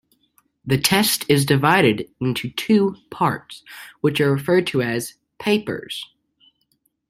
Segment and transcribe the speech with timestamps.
[0.65, 3.61] The test is divided into two parts,
[3.99, 6.03] which are referred to as "papers".